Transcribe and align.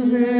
Amen. 0.00 0.39